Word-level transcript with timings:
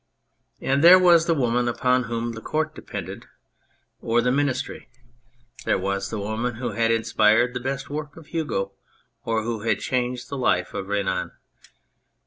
And 0.59 0.83
there 0.83 0.97
was 0.97 1.27
the 1.27 1.35
woman 1.35 1.67
upon 1.67 2.05
whom 2.05 2.31
the 2.31 2.41
Court 2.41 2.73
depended, 2.73 3.27
or 4.01 4.15
100 4.15 4.23
The 4.23 4.23
Shadows 4.23 4.23
the 4.23 4.31
Ministry; 4.31 4.89
there 5.65 5.77
was 5.77 6.09
the 6.09 6.17
woman 6.17 6.55
who 6.55 6.71
had 6.71 6.89
inspired 6.89 7.53
the 7.53 7.59
best 7.59 7.87
work 7.87 8.17
of 8.17 8.25
Hugo, 8.25 8.71
or 9.25 9.43
who 9.43 9.59
had 9.61 9.77
changed 9.79 10.29
the 10.29 10.39
life 10.39 10.73
of 10.73 10.87
Renan. 10.87 11.33